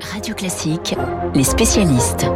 Radio 0.00 0.34
Classique, 0.34 0.94
les 1.34 1.44
spécialistes. 1.44 2.26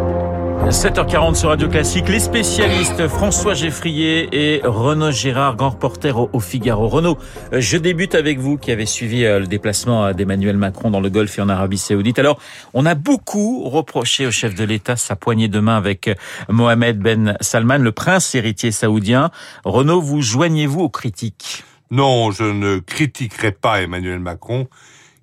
7h40 0.68 1.34
sur 1.34 1.48
Radio 1.48 1.68
Classique, 1.68 2.08
les 2.08 2.20
spécialistes 2.20 3.08
François 3.08 3.54
Geffrier 3.54 4.28
et 4.32 4.60
Renaud 4.64 5.10
Gérard, 5.10 5.56
grand 5.56 5.70
reporter 5.70 6.28
au 6.34 6.40
Figaro. 6.40 6.88
Renaud, 6.88 7.18
je 7.52 7.76
débute 7.76 8.14
avec 8.14 8.38
vous 8.38 8.58
qui 8.58 8.70
avez 8.70 8.86
suivi 8.86 9.24
euh, 9.24 9.40
le 9.40 9.46
déplacement 9.46 10.12
d'Emmanuel 10.12 10.56
Macron 10.56 10.90
dans 10.90 11.00
le 11.00 11.10
Golfe 11.10 11.38
et 11.38 11.42
en 11.42 11.48
Arabie 11.48 11.78
Saoudite. 11.78 12.18
Alors, 12.18 12.38
on 12.74 12.86
a 12.86 12.94
beaucoup 12.94 13.68
reproché 13.68 14.26
au 14.26 14.30
chef 14.30 14.54
de 14.54 14.64
l'État 14.64 14.96
sa 14.96 15.16
poignée 15.16 15.48
de 15.48 15.60
main 15.60 15.76
avec 15.76 16.08
euh, 16.08 16.14
Mohamed 16.48 16.98
Ben 16.98 17.36
Salman, 17.40 17.78
le 17.78 17.92
prince 17.92 18.34
héritier 18.34 18.72
saoudien. 18.72 19.30
Renaud, 19.64 20.00
vous 20.00 20.20
joignez-vous 20.20 20.80
aux 20.80 20.90
critiques? 20.90 21.64
Non, 21.90 22.30
je 22.30 22.44
ne 22.44 22.78
critiquerai 22.78 23.52
pas 23.52 23.82
Emmanuel 23.82 24.18
Macron, 24.18 24.68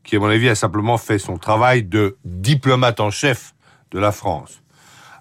qui 0.03 0.15
à 0.15 0.19
mon 0.19 0.27
avis 0.27 0.49
a 0.49 0.55
simplement 0.55 0.97
fait 0.97 1.19
son 1.19 1.37
travail 1.37 1.83
de 1.83 2.17
diplomate 2.25 2.99
en 2.99 3.11
chef 3.11 3.53
de 3.91 3.99
la 3.99 4.11
France. 4.11 4.61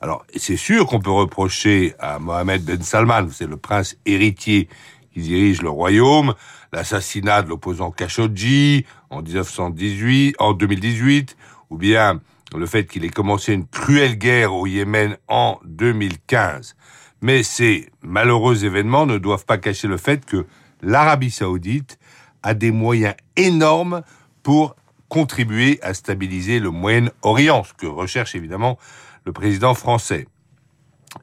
Alors, 0.00 0.24
c'est 0.34 0.56
sûr 0.56 0.86
qu'on 0.86 1.00
peut 1.00 1.10
reprocher 1.10 1.94
à 1.98 2.18
Mohamed 2.18 2.64
Ben 2.64 2.80
Salman, 2.80 3.28
c'est 3.30 3.46
le 3.46 3.58
prince 3.58 3.96
héritier 4.06 4.68
qui 5.12 5.20
dirige 5.20 5.60
le 5.60 5.68
royaume, 5.68 6.34
l'assassinat 6.72 7.42
de 7.42 7.48
l'opposant 7.48 7.90
Khashoggi 7.90 8.86
en 9.10 9.22
1918, 9.22 10.36
en 10.38 10.52
2018, 10.54 11.36
ou 11.68 11.76
bien 11.76 12.20
le 12.56 12.66
fait 12.66 12.86
qu'il 12.86 13.04
ait 13.04 13.10
commencé 13.10 13.52
une 13.52 13.66
cruelle 13.66 14.16
guerre 14.16 14.54
au 14.54 14.66
Yémen 14.66 15.16
en 15.28 15.58
2015. 15.64 16.76
Mais 17.22 17.42
ces 17.42 17.90
malheureux 18.02 18.64
événements 18.64 19.06
ne 19.06 19.18
doivent 19.18 19.44
pas 19.44 19.58
cacher 19.58 19.88
le 19.88 19.98
fait 19.98 20.24
que 20.24 20.46
l'Arabie 20.80 21.30
saoudite 21.30 21.98
a 22.42 22.54
des 22.54 22.70
moyens 22.70 23.14
énormes 23.36 24.02
pour 24.42 24.76
contribuer 25.08 25.78
à 25.82 25.94
stabiliser 25.94 26.60
le 26.60 26.70
Moyen-Orient, 26.70 27.64
ce 27.64 27.72
que 27.74 27.86
recherche 27.86 28.34
évidemment 28.34 28.78
le 29.24 29.32
président 29.32 29.74
français. 29.74 30.26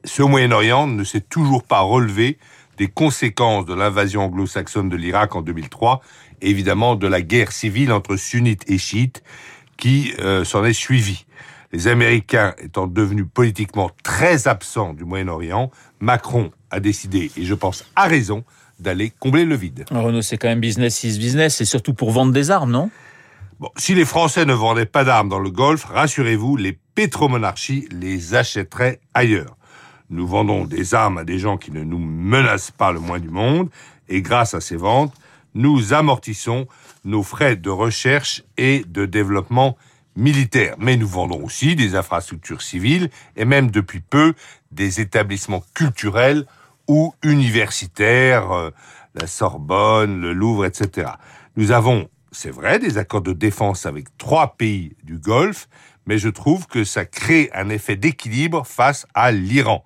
Ce 0.04 0.22
Moyen-Orient 0.22 0.86
ne 0.86 1.02
s'est 1.04 1.22
toujours 1.22 1.64
pas 1.64 1.80
relevé 1.80 2.38
des 2.76 2.88
conséquences 2.88 3.66
de 3.66 3.74
l'invasion 3.74 4.22
anglo-saxonne 4.22 4.88
de 4.88 4.96
l'Irak 4.96 5.34
en 5.34 5.42
2003, 5.42 6.00
et 6.40 6.50
évidemment 6.50 6.94
de 6.94 7.06
la 7.06 7.22
guerre 7.22 7.50
civile 7.50 7.92
entre 7.92 8.16
sunnites 8.16 8.70
et 8.70 8.78
chiites 8.78 9.22
qui 9.76 10.12
euh, 10.20 10.44
s'en 10.44 10.64
est 10.64 10.72
suivie. 10.72 11.26
Les 11.72 11.88
Américains 11.88 12.54
étant 12.58 12.86
devenus 12.86 13.26
politiquement 13.32 13.90
très 14.02 14.48
absents 14.48 14.94
du 14.94 15.04
Moyen-Orient, 15.04 15.70
Macron 16.00 16.50
a 16.70 16.80
décidé, 16.80 17.30
et 17.36 17.44
je 17.44 17.54
pense 17.54 17.84
à 17.96 18.06
raison, 18.06 18.44
d'aller 18.78 19.12
combler 19.18 19.44
le 19.44 19.56
vide. 19.56 19.84
Renaud, 19.90 20.22
c'est 20.22 20.38
quand 20.38 20.48
même 20.48 20.60
business 20.60 21.02
is 21.02 21.18
business, 21.18 21.60
et 21.60 21.64
surtout 21.64 21.94
pour 21.94 22.12
vendre 22.12 22.32
des 22.32 22.50
armes, 22.50 22.70
non? 22.70 22.90
Bon, 23.60 23.70
si 23.76 23.96
les 23.96 24.04
Français 24.04 24.44
ne 24.44 24.54
vendaient 24.54 24.86
pas 24.86 25.02
d'armes 25.02 25.28
dans 25.28 25.40
le 25.40 25.50
Golfe, 25.50 25.86
rassurez-vous, 25.86 26.56
les 26.56 26.78
pétromonarchies 26.94 27.88
les 27.90 28.36
achèteraient 28.36 29.00
ailleurs. 29.14 29.56
Nous 30.10 30.28
vendons 30.28 30.64
des 30.64 30.94
armes 30.94 31.18
à 31.18 31.24
des 31.24 31.40
gens 31.40 31.56
qui 31.56 31.72
ne 31.72 31.82
nous 31.82 31.98
menacent 31.98 32.70
pas 32.70 32.92
le 32.92 33.00
moins 33.00 33.18
du 33.18 33.30
monde, 33.30 33.68
et 34.08 34.22
grâce 34.22 34.54
à 34.54 34.60
ces 34.60 34.76
ventes, 34.76 35.12
nous 35.54 35.92
amortissons 35.92 36.68
nos 37.04 37.24
frais 37.24 37.56
de 37.56 37.68
recherche 37.68 38.44
et 38.58 38.84
de 38.86 39.06
développement 39.06 39.76
militaire. 40.14 40.76
Mais 40.78 40.96
nous 40.96 41.08
vendons 41.08 41.42
aussi 41.42 41.74
des 41.74 41.96
infrastructures 41.96 42.62
civiles 42.62 43.10
et 43.34 43.44
même 43.44 43.72
depuis 43.72 44.00
peu 44.00 44.34
des 44.70 45.00
établissements 45.00 45.64
culturels 45.74 46.46
ou 46.86 47.12
universitaires, 47.24 48.52
euh, 48.52 48.70
la 49.16 49.26
Sorbonne, 49.26 50.20
le 50.20 50.32
Louvre, 50.32 50.64
etc. 50.64 51.10
Nous 51.56 51.72
avons 51.72 52.08
c'est 52.40 52.52
vrai, 52.52 52.78
des 52.78 52.98
accords 52.98 53.22
de 53.22 53.32
défense 53.32 53.84
avec 53.84 54.16
trois 54.16 54.54
pays 54.56 54.92
du 55.02 55.18
Golfe, 55.18 55.68
mais 56.06 56.18
je 56.18 56.28
trouve 56.28 56.68
que 56.68 56.84
ça 56.84 57.04
crée 57.04 57.50
un 57.52 57.68
effet 57.68 57.96
d'équilibre 57.96 58.64
face 58.64 59.08
à 59.12 59.32
l'Iran. 59.32 59.82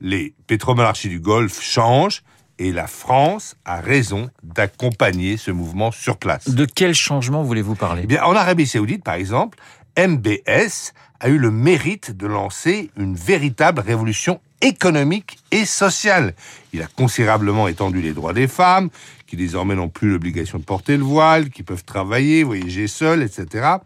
Les 0.00 0.34
pétromonarchies 0.48 1.08
du 1.08 1.20
Golfe 1.20 1.62
changent 1.62 2.24
et 2.58 2.72
la 2.72 2.88
France 2.88 3.54
a 3.64 3.80
raison 3.80 4.28
d'accompagner 4.42 5.36
ce 5.36 5.52
mouvement 5.52 5.92
sur 5.92 6.16
place. 6.16 6.48
De 6.48 6.64
quel 6.64 6.94
changement 6.94 7.44
voulez-vous 7.44 7.76
parler? 7.76 8.00
Eh 8.02 8.06
bien, 8.08 8.24
En 8.24 8.34
Arabie 8.34 8.66
saoudite, 8.66 9.04
par 9.04 9.14
exemple, 9.14 9.56
MBS 9.98 10.92
a 11.20 11.28
eu 11.28 11.38
le 11.38 11.50
mérite 11.50 12.16
de 12.16 12.26
lancer 12.26 12.90
une 12.96 13.14
véritable 13.14 13.80
révolution 13.80 14.40
économique 14.60 15.38
et 15.50 15.64
sociale. 15.64 16.34
Il 16.72 16.82
a 16.82 16.86
considérablement 16.86 17.68
étendu 17.68 18.00
les 18.00 18.12
droits 18.12 18.32
des 18.32 18.48
femmes, 18.48 18.90
qui 19.26 19.36
désormais 19.36 19.74
n'ont 19.74 19.88
plus 19.88 20.10
l'obligation 20.10 20.58
de 20.58 20.64
porter 20.64 20.96
le 20.96 21.04
voile, 21.04 21.50
qui 21.50 21.62
peuvent 21.62 21.84
travailler, 21.84 22.42
voyager 22.42 22.86
seuls, 22.88 23.22
etc. 23.22 23.76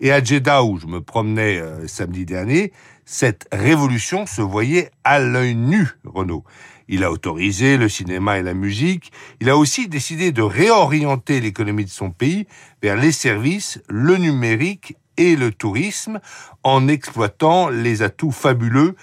Et 0.00 0.12
à 0.12 0.22
Jeddah, 0.22 0.64
où 0.64 0.78
je 0.78 0.86
me 0.86 1.00
promenais 1.00 1.58
euh, 1.58 1.86
samedi 1.86 2.24
dernier, 2.24 2.72
cette 3.10 3.48
révolution 3.50 4.24
se 4.24 4.40
voyait 4.40 4.92
à 5.02 5.18
l'œil 5.18 5.56
nu, 5.56 5.88
Renault. 6.04 6.44
Il 6.86 7.02
a 7.02 7.10
autorisé 7.10 7.76
le 7.76 7.88
cinéma 7.88 8.38
et 8.38 8.42
la 8.44 8.54
musique. 8.54 9.10
Il 9.40 9.50
a 9.50 9.56
aussi 9.56 9.88
décidé 9.88 10.30
de 10.30 10.42
réorienter 10.42 11.40
l'économie 11.40 11.84
de 11.84 11.90
son 11.90 12.12
pays 12.12 12.46
vers 12.80 12.94
les 12.94 13.10
services, 13.10 13.82
le 13.88 14.16
numérique 14.16 14.96
et 15.16 15.34
le 15.34 15.50
tourisme 15.50 16.20
en 16.62 16.86
exploitant 16.86 17.68
les 17.68 18.02
atouts 18.02 18.30
fabuleux 18.30 18.94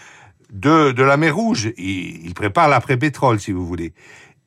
de, 0.54 0.94
la 1.02 1.18
mer 1.18 1.36
Rouge. 1.36 1.74
Il, 1.78 2.26
il 2.26 2.34
prépare 2.34 2.70
l'après-pétrole, 2.70 3.42
si 3.42 3.52
vous 3.52 3.68
voulez. 3.68 3.92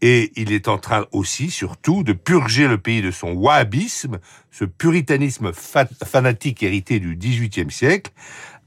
Et 0.00 0.32
il 0.36 0.52
est 0.52 0.68
en 0.68 0.78
train 0.78 1.04
aussi, 1.12 1.50
surtout, 1.50 2.02
de 2.02 2.14
purger 2.14 2.66
le 2.66 2.78
pays 2.78 3.02
de 3.02 3.10
son 3.10 3.32
wahhabisme, 3.32 4.20
ce 4.50 4.64
puritanisme 4.64 5.52
fanatique 5.52 6.62
hérité 6.62 6.98
du 6.98 7.14
XVIIIe 7.14 7.70
siècle. 7.70 8.10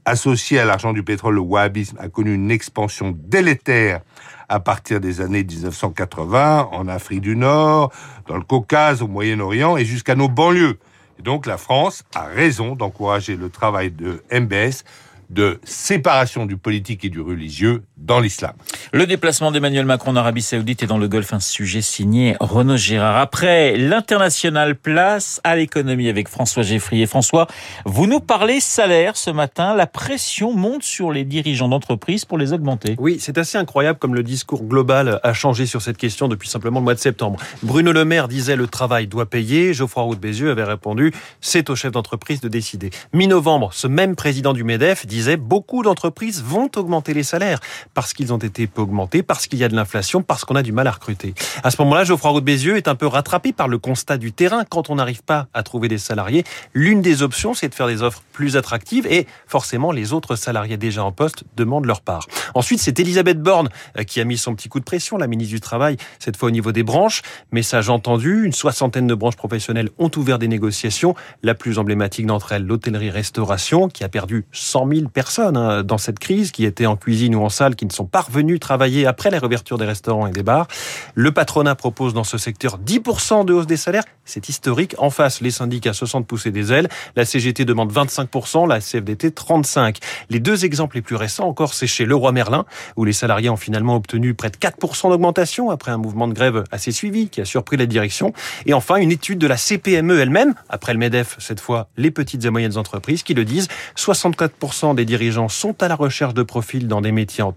Associé 0.06 0.58
à 0.58 0.66
l'argent 0.66 0.92
du 0.92 1.02
pétrole, 1.02 1.36
le 1.36 1.40
wahhabisme 1.40 1.96
a 1.98 2.08
connu 2.08 2.34
une 2.34 2.50
expansion 2.50 3.16
délétère 3.16 4.02
à 4.50 4.60
partir 4.60 5.00
des 5.00 5.22
années 5.22 5.44
1980 5.44 6.68
en 6.72 6.88
Afrique 6.88 7.22
du 7.22 7.36
Nord, 7.36 7.90
dans 8.26 8.36
le 8.36 8.44
Caucase, 8.44 9.00
au 9.00 9.08
Moyen-Orient 9.08 9.78
et 9.78 9.84
jusqu'à 9.86 10.14
nos 10.14 10.28
banlieues. 10.28 10.78
Et 11.18 11.22
donc 11.22 11.46
la 11.46 11.56
France 11.56 12.04
a 12.14 12.24
raison 12.24 12.76
d'encourager 12.76 13.36
le 13.36 13.48
travail 13.48 13.90
de 13.90 14.22
MBS 14.30 14.84
de 15.30 15.58
séparation 15.64 16.44
du 16.44 16.58
politique 16.58 17.04
et 17.04 17.08
du 17.08 17.20
religieux 17.20 17.82
dans 17.96 18.20
l'islam. 18.20 18.52
Le 18.92 19.06
déplacement 19.06 19.50
d'Emmanuel 19.50 19.86
Macron 19.86 20.10
en 20.10 20.16
Arabie 20.16 20.42
Saoudite 20.42 20.82
et 20.82 20.86
dans 20.86 20.98
le 20.98 21.08
Golfe, 21.08 21.32
un 21.32 21.40
sujet 21.40 21.80
signé 21.80 22.36
Renaud 22.40 22.76
Girard. 22.76 23.16
Après 23.16 23.76
l'international, 23.76 24.74
place 24.74 25.40
à 25.44 25.56
l'économie 25.56 26.08
avec 26.08 26.28
François 26.28 26.62
Geffrier. 26.62 27.06
François, 27.06 27.46
vous 27.84 28.06
nous 28.06 28.20
parlez 28.20 28.60
salaire 28.60 29.16
ce 29.16 29.30
matin. 29.30 29.74
La 29.74 29.86
pression 29.86 30.52
monte 30.52 30.82
sur 30.82 31.12
les 31.12 31.24
dirigeants 31.24 31.68
d'entreprise 31.68 32.24
pour 32.24 32.36
les 32.36 32.52
augmenter. 32.52 32.96
Oui, 32.98 33.18
c'est 33.20 33.38
assez 33.38 33.58
incroyable 33.58 33.98
comme 33.98 34.14
le 34.14 34.22
discours 34.22 34.64
global 34.64 35.20
a 35.22 35.32
changé 35.32 35.66
sur 35.66 35.80
cette 35.80 35.96
question 35.96 36.28
depuis 36.28 36.48
simplement 36.48 36.80
le 36.80 36.84
mois 36.84 36.94
de 36.94 37.00
septembre. 37.00 37.38
Bruno 37.62 37.92
Le 37.92 38.04
Maire 38.04 38.28
disait 38.28 38.56
le 38.56 38.66
travail 38.66 39.06
doit 39.06 39.26
payer. 39.26 39.72
Geoffroy 39.72 40.02
Roux 40.02 40.14
de 40.14 40.20
Bézieux 40.20 40.50
avait 40.50 40.64
répondu 40.64 41.12
c'est 41.40 41.70
au 41.70 41.76
chef 41.76 41.92
d'entreprise 41.92 42.40
de 42.40 42.48
décider. 42.48 42.90
Mi-novembre, 43.12 43.72
ce 43.72 43.86
même 43.86 44.16
président 44.16 44.52
du 44.52 44.64
MEDEF 44.64 45.06
disait 45.06 45.36
beaucoup 45.36 45.82
d'entreprises 45.82 46.42
vont 46.42 46.70
augmenter 46.76 47.14
les 47.14 47.22
salaires 47.22 47.60
parce 47.94 48.12
qu'ils 48.12 48.32
ont 48.32 48.38
été 48.38 48.66
peu 48.66 48.82
augmentés, 48.82 49.22
parce 49.22 49.46
qu'il 49.46 49.58
y 49.58 49.64
a 49.64 49.68
de 49.68 49.76
l'inflation, 49.76 50.22
parce 50.22 50.44
qu'on 50.44 50.56
a 50.56 50.62
du 50.62 50.72
mal 50.72 50.86
à 50.86 50.90
recruter. 50.90 51.34
À 51.62 51.70
ce 51.70 51.80
moment-là, 51.82 52.04
Geoffroy 52.04 52.30
Roux 52.30 52.40
de 52.40 52.44
Bézieux 52.44 52.76
est 52.76 52.88
un 52.88 52.94
peu 52.94 53.06
rattrapé 53.06 53.52
par 53.52 53.68
le 53.68 53.78
constat 53.78 54.18
du 54.18 54.32
terrain. 54.32 54.64
Quand 54.68 54.90
on 54.90 54.96
n'arrive 54.96 55.22
pas 55.22 55.46
à 55.54 55.62
trouver 55.62 55.88
des 55.88 55.98
salariés, 55.98 56.44
l'une 56.74 57.00
des 57.00 57.22
options, 57.22 57.54
c'est 57.54 57.68
de 57.68 57.74
faire 57.74 57.86
des 57.86 58.02
offres 58.02 58.22
plus 58.32 58.56
attractives 58.56 59.06
et 59.06 59.26
forcément, 59.46 59.92
les 59.92 60.12
autres 60.12 60.36
salariés 60.36 60.76
déjà 60.76 61.04
en 61.04 61.12
poste 61.12 61.44
demandent 61.56 61.86
leur 61.86 62.00
part. 62.00 62.26
Ensuite, 62.54 62.80
c'est 62.80 62.98
Elisabeth 62.98 63.40
Borne 63.40 63.68
euh, 63.98 64.02
qui 64.02 64.20
a 64.20 64.24
mis 64.24 64.36
son 64.36 64.54
petit 64.54 64.68
coup 64.68 64.80
de 64.80 64.84
pression, 64.84 65.16
la 65.16 65.26
ministre 65.26 65.54
du 65.54 65.60
Travail, 65.60 65.96
cette 66.18 66.36
fois 66.36 66.48
au 66.48 66.52
niveau 66.52 66.72
des 66.72 66.82
branches. 66.82 67.22
Message 67.52 67.88
entendu, 67.88 68.44
une 68.44 68.52
soixantaine 68.52 69.06
de 69.06 69.14
branches 69.14 69.36
professionnelles 69.36 69.90
ont 69.98 70.10
ouvert 70.16 70.38
des 70.38 70.48
négociations. 70.48 71.14
La 71.42 71.54
plus 71.54 71.78
emblématique 71.78 72.26
d'entre 72.26 72.52
elles, 72.52 72.64
l'hôtellerie-restauration, 72.64 73.88
qui 73.88 74.04
a 74.04 74.08
perdu 74.08 74.46
100 74.52 74.88
000 74.88 75.08
personnes 75.08 75.56
hein, 75.56 75.82
dans 75.82 75.98
cette 75.98 76.18
crise, 76.18 76.50
qui 76.50 76.64
étaient 76.64 76.86
en 76.86 76.96
cuisine 76.96 77.34
ou 77.34 77.42
en 77.42 77.48
salle, 77.48 77.76
ne 77.84 77.92
sont 77.92 78.06
pas 78.06 78.22
revenus 78.22 78.60
travailler 78.60 79.06
après 79.06 79.30
la 79.30 79.38
réouverture 79.38 79.78
des 79.78 79.84
restaurants 79.84 80.26
et 80.26 80.30
des 80.30 80.42
bars. 80.42 80.66
Le 81.14 81.32
patronat 81.32 81.74
propose 81.74 82.14
dans 82.14 82.24
ce 82.24 82.38
secteur 82.38 82.78
10% 82.78 83.44
de 83.44 83.52
hausse 83.52 83.66
des 83.66 83.76
salaires. 83.76 84.04
C'est 84.24 84.48
historique. 84.48 84.94
En 84.98 85.10
face, 85.10 85.40
les 85.40 85.50
syndicats 85.50 85.92
se 85.92 86.06
sentent 86.06 86.26
pousser 86.26 86.50
des 86.50 86.72
ailes. 86.72 86.88
La 87.16 87.24
CGT 87.24 87.64
demande 87.64 87.92
25%, 87.92 88.68
la 88.68 88.80
CFDT 88.80 89.30
35%. 89.30 89.96
Les 90.30 90.40
deux 90.40 90.64
exemples 90.64 90.96
les 90.96 91.02
plus 91.02 91.16
récents 91.16 91.46
encore, 91.46 91.74
c'est 91.74 91.86
chez 91.86 92.06
Leroy 92.06 92.32
Merlin, 92.32 92.64
où 92.96 93.04
les 93.04 93.12
salariés 93.12 93.50
ont 93.50 93.56
finalement 93.56 93.96
obtenu 93.96 94.34
près 94.34 94.50
de 94.50 94.56
4% 94.56 95.10
d'augmentation 95.10 95.70
après 95.70 95.90
un 95.90 95.98
mouvement 95.98 96.28
de 96.28 96.32
grève 96.32 96.64
assez 96.70 96.92
suivi 96.92 97.28
qui 97.28 97.40
a 97.40 97.44
surpris 97.44 97.76
la 97.76 97.86
direction. 97.86 98.32
Et 98.66 98.74
enfin, 98.74 98.96
une 98.96 99.12
étude 99.12 99.38
de 99.38 99.46
la 99.46 99.56
CPME 99.56 100.18
elle-même, 100.18 100.54
après 100.68 100.92
le 100.92 100.98
MEDEF, 100.98 101.36
cette 101.38 101.60
fois 101.60 101.88
les 101.96 102.10
petites 102.10 102.44
et 102.44 102.50
moyennes 102.50 102.76
entreprises, 102.76 103.22
qui 103.22 103.34
le 103.34 103.44
disent, 103.44 103.68
64% 103.96 104.94
des 104.94 105.04
dirigeants 105.04 105.48
sont 105.48 105.82
à 105.82 105.88
la 105.88 105.94
recherche 105.94 106.34
de 106.34 106.42
profils 106.42 106.88
dans 106.88 107.00
des 107.00 107.12
métiers 107.12 107.42
en 107.42 107.52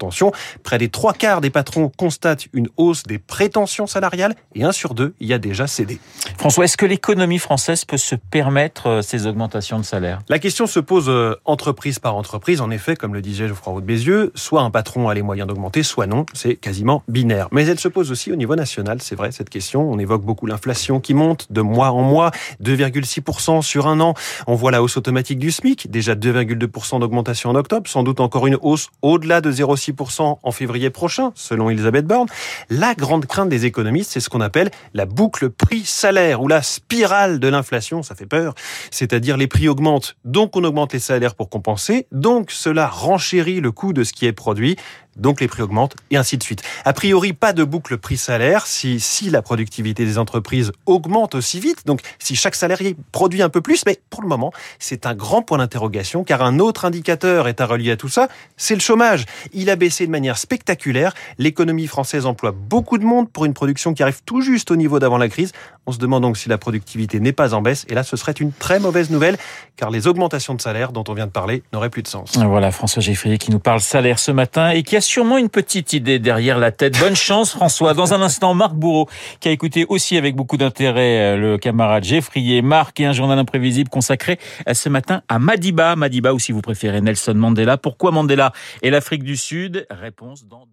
près 0.62 0.78
des 0.78 0.88
trois 0.88 1.12
quarts 1.12 1.40
des 1.40 1.50
patrons 1.50 1.90
constatent 1.96 2.46
une 2.52 2.68
hausse 2.76 3.04
des 3.04 3.18
prétentions 3.18 3.86
salariales 3.86 4.34
et 4.54 4.64
un 4.64 4.72
sur 4.72 4.94
deux 4.94 5.14
y 5.28 5.32
a 5.32 5.38
déjà 5.38 5.66
cédé. 5.66 6.00
François, 6.36 6.64
est-ce 6.64 6.76
que 6.76 6.86
l'économie 6.86 7.38
française 7.38 7.84
peut 7.84 7.96
se 7.96 8.14
permettre 8.14 8.86
euh, 8.88 9.02
ces 9.02 9.26
augmentations 9.26 9.78
de 9.78 9.84
salaire? 9.84 10.20
La 10.28 10.38
question 10.38 10.66
se 10.66 10.80
pose 10.80 11.08
euh, 11.08 11.36
entreprise 11.44 11.98
par 11.98 12.16
entreprise. 12.16 12.60
En 12.60 12.70
effet, 12.70 12.96
comme 12.96 13.14
le 13.14 13.20
disait 13.20 13.48
Geoffroy 13.48 13.74
Roux 13.74 13.80
de 13.80 13.86
Bézieux, 13.86 14.32
soit 14.34 14.62
un 14.62 14.70
patron 14.70 15.08
a 15.08 15.14
les 15.14 15.22
moyens 15.22 15.46
d'augmenter, 15.46 15.82
soit 15.82 16.06
non. 16.06 16.26
C'est 16.32 16.56
quasiment 16.56 17.02
binaire. 17.08 17.48
Mais 17.52 17.66
elle 17.66 17.78
se 17.78 17.88
pose 17.88 18.10
aussi 18.10 18.32
au 18.32 18.36
niveau 18.36 18.56
national, 18.56 19.00
c'est 19.02 19.14
vrai, 19.14 19.32
cette 19.32 19.50
question. 19.50 19.90
On 19.90 19.98
évoque 19.98 20.22
beaucoup 20.22 20.46
l'inflation 20.46 21.00
qui 21.00 21.14
monte 21.14 21.46
de 21.50 21.60
mois 21.60 21.90
en 21.90 22.02
mois, 22.02 22.30
2,6% 22.62 23.62
sur 23.62 23.86
un 23.86 24.00
an. 24.00 24.14
On 24.46 24.54
voit 24.54 24.70
la 24.70 24.82
hausse 24.82 24.96
automatique 24.96 25.38
du 25.38 25.50
SMIC, 25.50 25.90
déjà 25.90 26.14
2,2% 26.14 27.00
d'augmentation 27.00 27.50
en 27.50 27.54
octobre, 27.54 27.88
sans 27.88 28.02
doute 28.02 28.20
encore 28.20 28.46
une 28.46 28.56
hausse 28.60 28.88
au-delà 29.02 29.40
de 29.40 29.52
0,6% 29.52 30.07
en 30.18 30.50
février 30.52 30.90
prochain, 30.90 31.32
selon 31.34 31.70
Elisabeth 31.70 32.06
Borne. 32.06 32.28
La 32.70 32.94
grande 32.94 33.26
crainte 33.26 33.48
des 33.48 33.66
économistes, 33.66 34.10
c'est 34.12 34.20
ce 34.20 34.28
qu'on 34.28 34.40
appelle 34.40 34.70
la 34.94 35.06
boucle 35.06 35.50
prix-salaire 35.50 36.42
ou 36.42 36.48
la 36.48 36.62
spirale 36.62 37.40
de 37.40 37.48
l'inflation, 37.48 38.02
ça 38.02 38.14
fait 38.14 38.26
peur. 38.26 38.54
C'est-à-dire 38.90 39.36
les 39.36 39.46
prix 39.46 39.68
augmentent, 39.68 40.16
donc 40.24 40.56
on 40.56 40.64
augmente 40.64 40.92
les 40.92 40.98
salaires 40.98 41.34
pour 41.34 41.50
compenser, 41.50 42.06
donc 42.12 42.50
cela 42.50 42.86
renchérit 42.86 43.60
le 43.60 43.72
coût 43.72 43.92
de 43.92 44.04
ce 44.04 44.12
qui 44.12 44.26
est 44.26 44.32
produit 44.32 44.76
donc 45.18 45.40
les 45.40 45.48
prix 45.48 45.62
augmentent 45.62 45.96
et 46.10 46.16
ainsi 46.16 46.38
de 46.38 46.42
suite. 46.42 46.62
A 46.84 46.92
priori, 46.92 47.32
pas 47.32 47.52
de 47.52 47.64
boucle 47.64 47.98
prix-salaire 47.98 48.66
si, 48.66 49.00
si 49.00 49.30
la 49.30 49.42
productivité 49.42 50.04
des 50.04 50.18
entreprises 50.18 50.72
augmente 50.86 51.34
aussi 51.34 51.60
vite, 51.60 51.86
donc 51.86 52.00
si 52.18 52.36
chaque 52.36 52.54
salarié 52.54 52.96
produit 53.12 53.42
un 53.42 53.48
peu 53.48 53.60
plus, 53.60 53.84
mais 53.86 54.00
pour 54.10 54.22
le 54.22 54.28
moment, 54.28 54.52
c'est 54.78 55.06
un 55.06 55.14
grand 55.14 55.42
point 55.42 55.58
d'interrogation 55.58 56.24
car 56.24 56.42
un 56.42 56.58
autre 56.58 56.84
indicateur 56.84 57.48
est 57.48 57.60
à 57.60 57.66
relier 57.66 57.92
à 57.92 57.96
tout 57.96 58.08
ça, 58.08 58.28
c'est 58.56 58.74
le 58.74 58.80
chômage. 58.80 59.24
Il 59.52 59.70
a 59.70 59.76
baissé 59.76 60.06
de 60.06 60.10
manière 60.10 60.38
spectaculaire, 60.38 61.14
l'économie 61.38 61.86
française 61.86 62.26
emploie 62.26 62.52
beaucoup 62.52 62.98
de 62.98 63.04
monde 63.04 63.30
pour 63.30 63.44
une 63.44 63.54
production 63.54 63.94
qui 63.94 64.02
arrive 64.02 64.22
tout 64.24 64.40
juste 64.40 64.70
au 64.70 64.76
niveau 64.76 64.98
d'avant 64.98 65.18
la 65.18 65.28
crise. 65.28 65.52
On 65.86 65.92
se 65.92 65.98
demande 65.98 66.22
donc 66.22 66.36
si 66.36 66.48
la 66.48 66.58
productivité 66.58 67.20
n'est 67.20 67.32
pas 67.32 67.54
en 67.54 67.62
baisse 67.62 67.86
et 67.88 67.94
là 67.94 68.02
ce 68.02 68.16
serait 68.16 68.32
une 68.32 68.52
très 68.52 68.80
mauvaise 68.80 69.10
nouvelle 69.10 69.36
car 69.76 69.90
les 69.90 70.06
augmentations 70.06 70.54
de 70.54 70.60
salaire 70.60 70.92
dont 70.92 71.04
on 71.08 71.14
vient 71.14 71.26
de 71.26 71.32
parler 71.32 71.62
n'auraient 71.72 71.90
plus 71.90 72.02
de 72.02 72.08
sens. 72.08 72.36
Voilà 72.36 72.70
François 72.70 73.02
Geffrier 73.02 73.38
qui 73.38 73.50
nous 73.50 73.58
parle 73.58 73.80
salaire 73.80 74.18
ce 74.18 74.30
matin 74.30 74.70
et 74.70 74.82
qui 74.82 74.96
a 74.96 75.00
sûrement 75.08 75.38
une 75.38 75.48
petite 75.48 75.94
idée 75.94 76.18
derrière 76.18 76.58
la 76.58 76.70
tête. 76.70 76.98
Bonne 77.00 77.16
chance 77.16 77.52
François. 77.52 77.94
Dans 77.94 78.12
un 78.12 78.20
instant, 78.20 78.52
Marc 78.54 78.74
Bourreau, 78.74 79.08
qui 79.40 79.48
a 79.48 79.52
écouté 79.52 79.86
aussi 79.88 80.16
avec 80.16 80.36
beaucoup 80.36 80.58
d'intérêt 80.58 81.34
euh, 81.34 81.36
le 81.36 81.58
camarade 81.58 82.04
Geffrier. 82.04 82.60
Marc 82.60 83.00
et 83.00 83.06
un 83.06 83.12
journal 83.12 83.38
imprévisible 83.38 83.88
consacré 83.88 84.38
euh, 84.68 84.74
ce 84.74 84.88
matin 84.88 85.22
à 85.28 85.38
Madiba. 85.38 85.96
Madiba 85.96 86.34
ou 86.34 86.38
si 86.38 86.52
vous 86.52 86.60
préférez 86.60 87.00
Nelson 87.00 87.34
Mandela. 87.34 87.78
Pourquoi 87.78 88.10
Mandela 88.10 88.52
et 88.82 88.90
l'Afrique 88.90 89.24
du 89.24 89.36
Sud? 89.36 89.86
Réponse 89.90 90.46
dans 90.46 90.66